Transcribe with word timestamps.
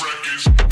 records. 0.00 0.71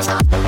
Thank 0.00 0.47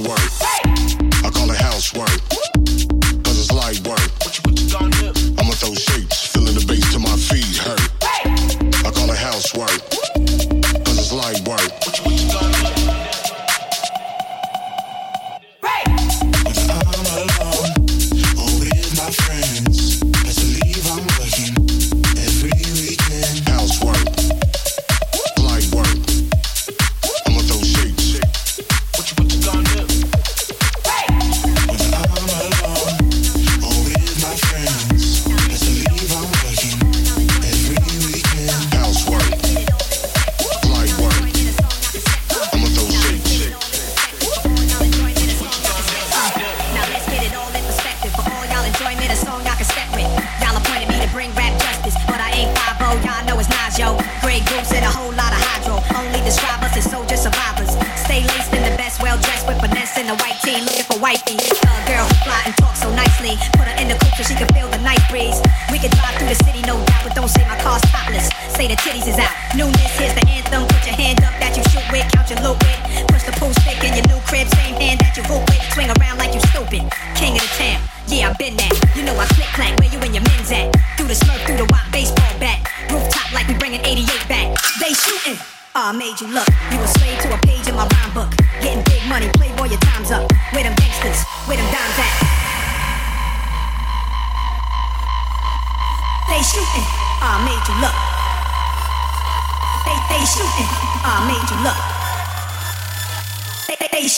worth. 0.00 0.42
Hey! 0.42 0.67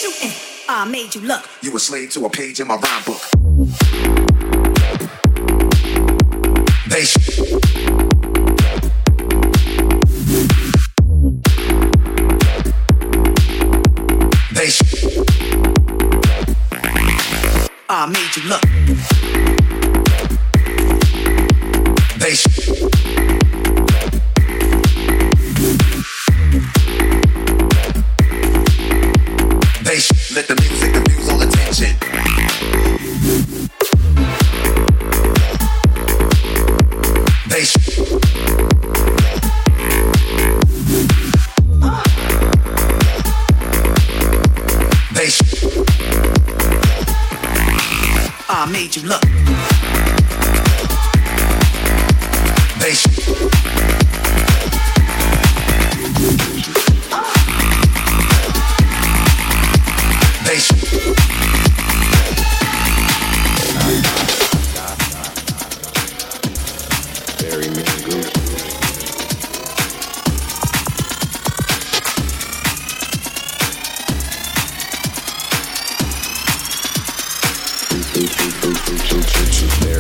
you 0.03 0.13
I 0.69 0.85
made 0.85 1.15
you 1.15 1.21
look. 1.23 1.45
You 1.63 1.75
a 1.77 1.81
slave 1.81 2.11
to 2.13 2.25
a 2.27 2.31
page 2.31 2.61
in 2.61 2.69
my 2.69 2.77
rhyme 2.77 3.05
book. 3.05 3.21
They 6.89 7.05
sh- 7.05 8.31
They 14.53 14.69
sh- 14.69 15.19
I 17.89 18.07
made 18.07 18.37
you 18.37 18.49
look. 18.49 18.80
Sick 30.75 30.97
of 30.97 31.05
views, 31.09 31.29
all 31.29 31.41
attention. 31.43 32.30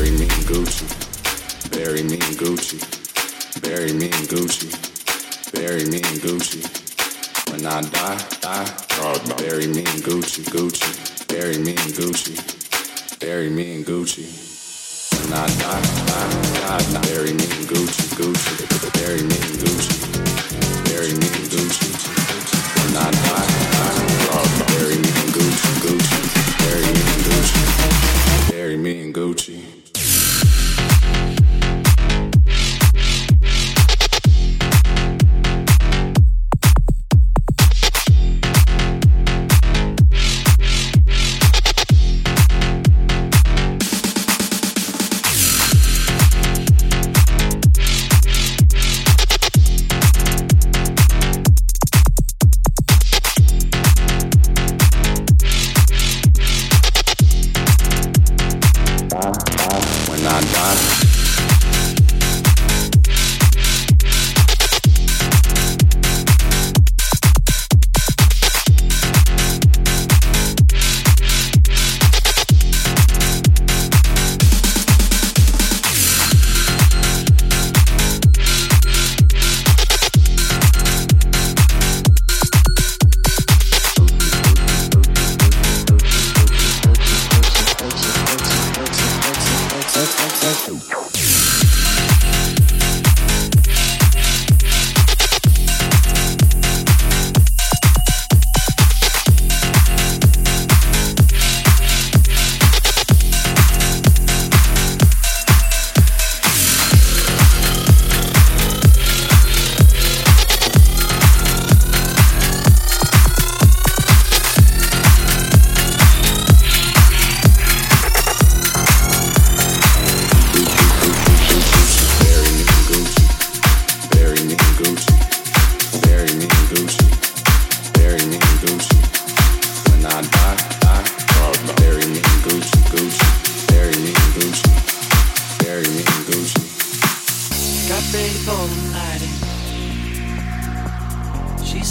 Bury 0.00 0.12
me 0.12 0.24
in 0.24 0.44
Gucci. 0.46 0.86
Bury 1.70 2.02
me 2.02 2.14
in 2.14 2.36
Gucci. 2.36 2.78
Bury 3.62 3.92
me 3.92 4.06
in 4.06 4.26
Gucci. 4.26 4.68
Bury 5.52 5.84
me 5.86 5.98
in 5.98 6.18
Gucci. 6.22 6.60
When 7.50 7.66
I 7.66 7.80
die, 7.82 8.18
die. 8.40 9.36
Bury 9.36 9.66
me 9.66 9.80
in 9.80 10.00
Gucci, 10.02 10.42
Gucci. 10.50 11.26
Bury 11.28 11.58
me 11.58 11.72
in 11.72 11.92
Gucci. 11.92 12.34
Bury 13.18 13.50
me 13.50 13.74
in 13.74 13.84
Gucci. 13.84 14.24
When 15.18 15.32
I 15.32 15.46
die, 15.46 15.82
die, 16.06 16.92
die. 16.92 17.00
Bury 17.08 17.32
me 17.32 17.44
in 17.44 17.66
Gucci, 17.66 18.06
Gucci. 18.16 18.54
Bury 18.94 19.22
me 19.22 19.36
in 19.36 19.56
Gucci. 19.62 19.92
Bury 20.84 21.12
me 21.18 21.26
in 21.26 21.48
Gucci. 21.50 22.19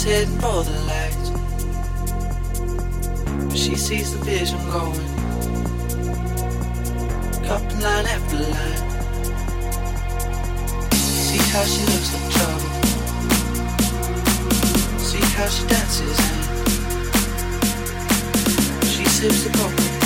She's 0.00 0.04
heading 0.04 0.38
for 0.38 0.62
the 0.62 0.70
lights, 0.86 1.30
she 3.54 3.74
sees 3.74 4.12
the 4.16 4.24
vision 4.24 4.58
going. 4.70 5.00
Cupping 7.44 7.80
line 7.80 8.06
after 8.06 8.36
line. 8.36 8.90
See 10.92 11.42
how 11.50 11.64
she 11.64 11.82
looks 11.90 12.12
like 12.14 12.30
trouble. 12.32 12.70
See 14.98 15.24
how 15.36 15.48
she 15.48 15.66
dances. 15.66 16.18
And 18.80 18.88
she 18.88 19.04
sips 19.04 19.42
the 19.44 19.50
coke. 19.58 19.99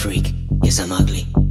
freak. 0.00 0.32
Yes, 0.62 0.80
I'm 0.80 0.92
ugly. 0.92 1.49